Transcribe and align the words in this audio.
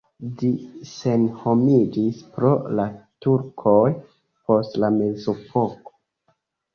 Ĝi 0.37 0.47
senhomiĝis 0.91 2.21
pro 2.37 2.53
la 2.79 2.85
turkoj 3.25 3.83
post 4.47 4.79
la 4.85 4.89
mezepoko. 4.97 5.95